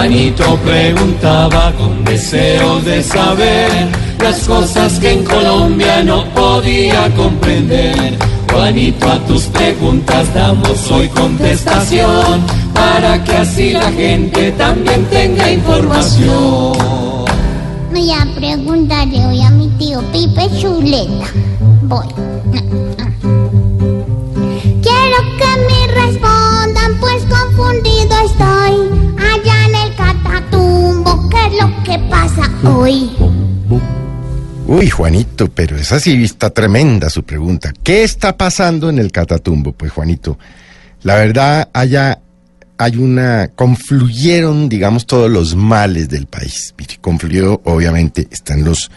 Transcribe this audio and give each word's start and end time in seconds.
Juanito 0.00 0.56
preguntaba 0.64 1.74
con 1.76 2.02
deseos 2.06 2.82
de 2.86 3.02
saber 3.02 3.70
las 4.18 4.48
cosas 4.48 4.98
que 4.98 5.12
en 5.12 5.24
Colombia 5.24 6.02
no 6.02 6.24
podía 6.32 7.14
comprender. 7.14 8.16
Juanito, 8.50 9.06
a 9.10 9.18
tus 9.26 9.42
preguntas 9.48 10.32
damos 10.32 10.90
hoy 10.90 11.06
contestación 11.08 12.40
para 12.72 13.22
que 13.22 13.32
así 13.36 13.72
la 13.72 13.92
gente 13.92 14.52
también 14.52 15.04
tenga 15.10 15.52
información. 15.52 16.72
Voy 17.92 18.10
a 18.10 18.26
preguntarle 18.34 19.26
hoy 19.26 19.42
a 19.42 19.50
mi 19.50 19.68
tío 19.76 20.00
Pipe 20.12 20.48
Chuleta. 20.58 21.26
Voy. 21.82 22.06
Hoy? 32.80 33.10
Uy, 34.66 34.88
Juanito, 34.88 35.50
pero 35.50 35.76
esa 35.76 36.00
sí 36.00 36.22
está 36.24 36.50
tremenda 36.50 37.10
su 37.10 37.24
pregunta. 37.24 37.72
¿Qué 37.82 38.04
está 38.04 38.36
pasando 38.36 38.88
en 38.88 38.98
el 38.98 39.12
Catatumbo? 39.12 39.72
Pues, 39.72 39.92
Juanito, 39.92 40.38
la 41.02 41.16
verdad, 41.16 41.68
allá 41.72 42.20
hay 42.78 42.96
una. 42.96 43.48
confluyeron, 43.48 44.68
digamos, 44.68 45.06
todos 45.06 45.30
los 45.30 45.54
males 45.56 46.08
del 46.08 46.26
país. 46.26 46.74
Confluyó, 47.00 47.60
obviamente, 47.64 48.28
están 48.30 48.64
los. 48.64 48.90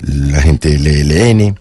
la 0.00 0.40
gente 0.40 0.70
del 0.70 0.86
ELN, 0.86 1.58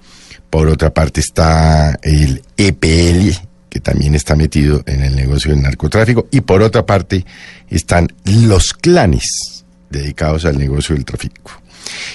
por 0.50 0.68
otra 0.68 0.94
parte 0.94 1.20
está 1.20 1.98
el 2.02 2.44
EPL, 2.56 3.36
que 3.70 3.80
también 3.80 4.16
está 4.16 4.36
metido 4.36 4.84
en 4.86 5.04
el 5.04 5.16
negocio 5.16 5.52
del 5.52 5.62
narcotráfico, 5.62 6.28
y 6.32 6.42
por 6.42 6.62
otra 6.62 6.86
parte 6.86 7.26
están 7.70 8.08
los 8.26 8.74
clanes 8.74 9.59
dedicados 9.90 10.46
al 10.46 10.58
negocio 10.58 10.96
del 10.96 11.06
tráfico. 11.06 11.52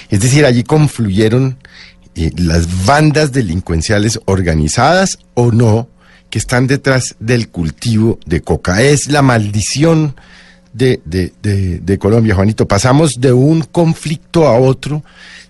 Es 0.09 0.19
decir, 0.19 0.45
allí 0.45 0.63
confluyeron 0.63 1.57
eh, 2.15 2.31
las 2.37 2.85
bandas 2.85 3.31
delincuenciales 3.31 4.19
organizadas 4.25 5.19
o 5.33 5.51
no 5.51 5.89
que 6.29 6.39
están 6.39 6.67
detrás 6.67 7.15
del 7.19 7.49
cultivo 7.49 8.19
de 8.25 8.41
coca. 8.41 8.81
Es 8.81 9.09
la 9.09 9.21
maldición 9.21 10.15
de, 10.73 11.01
de, 11.05 11.33
de, 11.41 11.79
de 11.79 11.97
Colombia, 11.97 12.35
Juanito. 12.35 12.67
Pasamos 12.67 13.19
de 13.19 13.31
un 13.33 13.61
conflicto 13.61 14.47
a 14.47 14.59
otro 14.59 15.03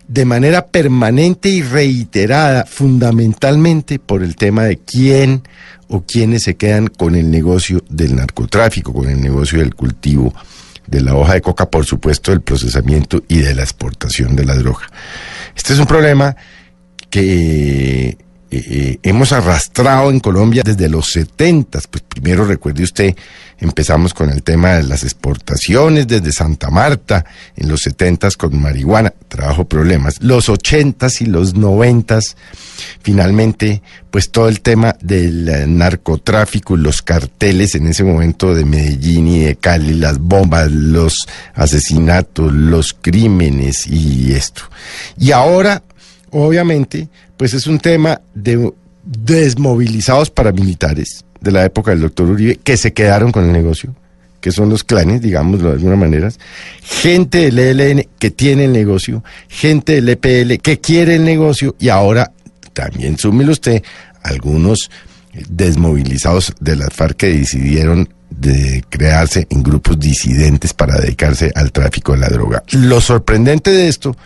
de 0.07 0.25
manera 0.25 0.67
permanente 0.67 1.49
y 1.49 1.63
reiterada, 1.63 2.65
fundamentalmente 2.65 3.97
por 3.97 4.21
el 4.21 4.35
tema 4.35 4.63
de 4.63 4.77
quién 4.77 5.41
o 5.87 6.03
quiénes 6.03 6.43
se 6.43 6.55
quedan 6.55 6.87
con 6.87 7.15
el 7.15 7.31
negocio 7.31 7.83
del 7.89 8.15
narcotráfico, 8.15 8.93
con 8.93 9.09
el 9.09 9.21
negocio 9.21 9.59
del 9.59 9.73
cultivo 9.73 10.33
de 10.88 11.02
la 11.02 11.16
hoja 11.16 11.33
de 11.33 11.41
coca, 11.41 11.69
por 11.69 11.86
supuesto, 11.86 12.31
del 12.31 12.41
procesamiento 12.41 13.23
y 13.28 13.39
de 13.39 13.53
la 13.53 13.64
exportación 13.64 14.36
de 14.36 14.45
la 14.45 14.55
droga. 14.55 14.88
Este 15.55 15.73
es 15.73 15.80
un 15.80 15.88
problema 15.88 16.35
que 17.09 18.18
eh, 18.57 18.99
hemos 19.03 19.31
arrastrado 19.31 20.09
en 20.09 20.19
Colombia 20.19 20.63
desde 20.66 20.89
los 20.89 21.11
70. 21.11 21.79
Pues 21.89 22.03
primero 22.07 22.45
recuerde 22.45 22.83
usted, 22.83 23.16
empezamos 23.59 24.13
con 24.13 24.29
el 24.29 24.43
tema 24.43 24.73
de 24.73 24.83
las 24.83 25.03
exportaciones 25.03 26.07
desde 26.07 26.31
Santa 26.31 26.69
Marta, 26.69 27.25
en 27.55 27.69
los 27.69 27.81
70 27.81 28.29
con 28.38 28.59
marihuana, 28.61 29.13
trabajo 29.27 29.65
problemas. 29.65 30.21
Los 30.21 30.49
80 30.49 31.07
y 31.21 31.25
los 31.25 31.55
90 31.55 32.19
finalmente, 33.01 33.81
pues 34.11 34.29
todo 34.31 34.47
el 34.47 34.61
tema 34.61 34.95
del 35.01 35.47
eh, 35.47 35.67
narcotráfico 35.67 36.75
los 36.75 37.01
carteles 37.01 37.75
en 37.75 37.88
ese 37.88 38.03
momento 38.03 38.53
de 38.53 38.65
Medellín 38.65 39.27
y 39.27 39.39
de 39.39 39.55
Cali, 39.55 39.94
las 39.94 40.19
bombas, 40.19 40.71
los 40.71 41.27
asesinatos, 41.53 42.53
los 42.53 42.94
crímenes 42.94 43.88
y 43.88 44.33
esto. 44.33 44.63
Y 45.17 45.31
ahora, 45.31 45.83
obviamente, 46.44 47.07
pues 47.38 47.53
es 47.53 47.68
un 47.68 47.79
tema 47.79 48.22
de 48.34 48.72
desmovilizados 49.03 50.29
paramilitares 50.29 51.23
de 51.40 51.51
la 51.51 51.63
época 51.63 51.91
del 51.91 52.01
doctor 52.01 52.29
Uribe 52.29 52.57
que 52.57 52.75
se 52.75 52.91
quedaron 52.91 53.31
con 53.31 53.46
el 53.46 53.53
negocio, 53.53 53.96
que 54.41 54.51
son 54.51 54.69
los 54.69 54.84
clanes, 54.84 55.22
digámoslo 55.22 55.69
de 55.69 55.75
alguna 55.75 55.95
manera, 55.95 56.29
gente 56.81 57.50
del 57.50 57.59
ELN 57.59 58.07
que 58.19 58.31
tiene 58.31 58.66
el 58.66 58.74
negocio, 58.74 59.24
gente 59.47 60.01
del 60.01 60.09
EPL 60.09 60.62
que 60.62 60.79
quiere 60.79 61.16
el 61.16 61.24
negocio 61.24 61.75
y 61.79 61.90
ahora 61.90 62.31
también 62.74 63.18
súmelo 63.18 63.51
usted 63.51 63.81
algunos 64.24 64.90
desmovilizados 65.50 66.53
de 66.59 66.75
las 66.75 66.94
FARC 66.94 67.18
que 67.18 67.28
decidieron 67.28 68.09
de 68.29 68.84
crearse 68.90 69.47
en 69.50 69.63
grupos 69.63 70.00
disidentes 70.00 70.74
para 70.74 70.97
dedicarse 71.00 71.51
al 71.56 71.72
tráfico 71.72 72.13
de 72.13 72.19
la 72.19 72.29
droga. 72.29 72.63
Lo 72.72 73.00
sorprendente 73.00 73.72
de 73.72 73.88
esto 73.88 74.18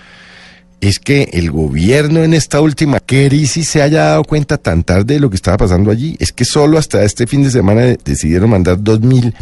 es 0.81 1.00
que 1.00 1.29
el 1.34 1.51
gobierno 1.51 2.23
en 2.23 2.34
esta 2.34 2.62
última 2.62 3.00
crisis 3.00 3.67
se 3.67 3.81
haya 3.81 4.03
dado 4.03 4.23
cuenta 4.23 4.57
tan 4.57 4.84
tarde 4.84 5.16
de 5.16 5.19
lo 5.19 5.29
que 5.29 5.35
estaba 5.35 5.57
pasando 5.57 5.91
allí. 5.91 6.16
Es 6.19 6.31
que 6.31 6.45
solo 6.45 6.78
hasta 6.78 7.03
este 7.03 7.28
fin 7.28 7.44
de 7.44 7.51
semana 7.51 7.81
decidieron 8.03 8.50
mandar 8.50 8.81
dos 8.81 9.01
mil 9.01 9.35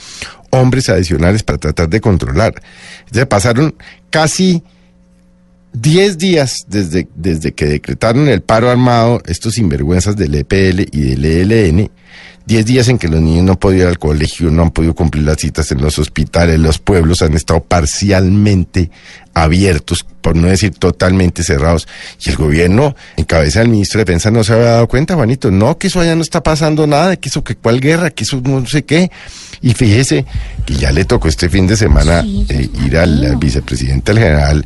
hombres 0.50 0.90
adicionales 0.90 1.44
para 1.44 1.60
tratar 1.60 1.90
de 1.90 2.02
controlar. 2.02 2.56
Entonces 3.02 3.26
pasaron 3.28 3.76
casi 4.10 4.64
diez 5.74 6.18
días 6.18 6.66
desde, 6.68 7.08
desde 7.16 7.52
que 7.52 7.66
decretaron 7.66 8.28
el 8.30 8.42
paro 8.42 8.70
armado 8.70 9.22
estos 9.26 9.56
sinvergüenzas 9.56 10.16
del 10.16 10.36
EPL 10.36 10.88
y 10.92 11.16
del 11.16 11.26
ELN. 11.26 11.92
Diez 12.48 12.66
días 12.66 12.88
en 12.88 12.98
que 12.98 13.10
los 13.10 13.20
niños 13.20 13.44
no 13.44 13.52
han 13.52 13.58
podido 13.58 13.84
ir 13.84 13.90
al 13.90 14.00
colegio, 14.00 14.50
no 14.50 14.62
han 14.62 14.72
podido 14.72 14.96
cumplir 14.96 15.26
las 15.26 15.36
citas 15.36 15.70
en 15.74 15.82
los 15.82 16.00
hospitales, 16.00 16.58
los 16.58 16.80
pueblos 16.80 17.22
han 17.22 17.34
estado 17.34 17.62
parcialmente 17.62 18.90
abiertos, 19.34 20.06
por 20.22 20.38
no 20.38 20.48
decir 20.48 20.72
totalmente 20.72 21.44
cerrados. 21.44 21.90
Y 22.26 22.30
el 22.30 22.38
gobierno, 22.38 22.96
en 23.18 23.26
cabeza 23.26 23.60
del 23.60 23.68
ministro 23.68 24.00
de 24.00 24.06
Defensa, 24.06 24.32
no 24.32 24.46
se 24.46 24.54
había 24.54 24.68
dado 24.68 24.88
cuenta, 24.88 25.16
Juanito. 25.16 25.52
No, 25.52 25.78
que 25.78 25.88
eso 25.88 26.00
allá 26.00 26.16
no 26.16 26.22
está 26.22 26.42
pasando 26.42 26.88
nada, 26.88 27.18
que 27.18 27.28
eso, 27.28 27.44
que 27.44 27.56
cuál 27.56 27.82
guerra, 27.82 28.12
que 28.12 28.24
eso 28.24 28.40
no 28.42 28.66
sé 28.66 28.86
qué. 28.86 29.12
Y 29.62 29.74
fíjese 29.74 30.26
que 30.66 30.76
ya 30.76 30.94
le 30.94 31.04
tocó 31.04 31.28
este 31.28 31.50
fin 31.50 31.68
de 31.68 31.76
semana 31.76 32.24
eh, 32.48 32.70
ir 32.86 32.98
al, 32.98 33.26
al 33.26 33.36
vicepresidente, 33.36 34.12
al 34.12 34.20
general 34.20 34.66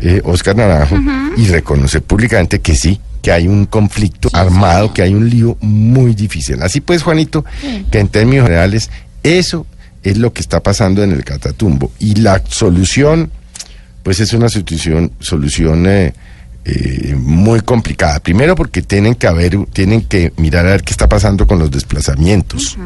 eh, 0.00 0.20
Oscar 0.24 0.54
Naranjo, 0.54 0.96
y 1.36 1.46
reconocer 1.48 2.02
públicamente 2.02 2.60
que 2.60 2.76
sí, 2.76 3.00
que 3.22 3.32
hay 3.32 3.48
un 3.48 3.66
conflicto 3.66 4.28
armado, 4.32 4.92
que 4.92 5.02
hay 5.02 5.14
un 5.14 5.28
lío 5.28 5.56
muy 5.60 6.14
difícil. 6.14 6.62
Así 6.62 6.80
pues, 6.80 7.02
Juanito, 7.02 7.44
que 7.90 7.98
en 7.98 8.08
términos 8.08 8.44
generales, 8.46 8.90
eso 9.22 9.66
es 10.02 10.18
lo 10.18 10.32
que 10.32 10.40
está 10.40 10.62
pasando 10.62 11.02
en 11.02 11.12
el 11.12 11.24
Catatumbo. 11.24 11.90
Y 11.98 12.16
la 12.16 12.42
solución, 12.48 13.30
pues 14.02 14.20
es 14.20 14.32
una 14.32 14.48
solución, 14.48 15.12
solución 15.18 15.86
eh, 15.86 16.14
eh, 16.64 17.14
muy 17.16 17.60
complicada. 17.60 18.20
Primero 18.20 18.54
porque 18.54 18.82
tienen 18.82 19.14
que 19.14 19.26
haber, 19.26 19.56
tienen 19.72 20.02
que 20.02 20.32
mirar 20.36 20.66
a 20.66 20.70
ver 20.70 20.82
qué 20.82 20.92
está 20.92 21.08
pasando 21.08 21.46
con 21.46 21.58
los 21.58 21.70
desplazamientos. 21.70 22.76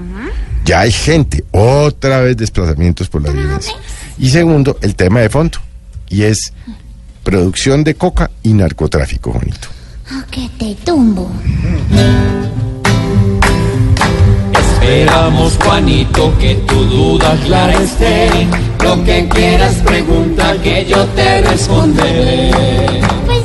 Ya 0.65 0.81
hay 0.81 0.93
gente, 0.93 1.45
otra 1.51 2.21
vez 2.21 2.37
desplazamientos 2.37 3.09
por 3.09 3.23
la 3.23 3.33
violencia. 3.33 3.73
Y 4.19 4.31
segundo, 4.31 4.79
el 4.83 4.95
tema 4.95 5.21
de 5.21 5.31
fondo. 5.31 5.59
Y 6.09 6.23
es 6.23 6.53
producción 7.23 7.85
de 7.85 7.95
coca 7.95 8.31
y 8.43 8.53
narcotráfico, 8.53 9.33
Juanito. 9.33 9.69
Que 10.31 10.49
te 10.59 10.75
tumbo. 10.85 11.31
Esperamos, 14.59 15.57
Juanito, 15.63 16.37
que 16.41 16.57
tu 16.57 16.85
duda 16.85 17.37
clara 17.47 17.75
esté. 17.75 18.29
Lo 18.83 19.05
que 19.05 19.29
quieras 19.29 19.75
pregunta 19.85 20.57
que 20.65 20.85
yo 20.87 21.05
te 21.15 21.43
responderé. 21.43 22.51
Pues 23.25 23.45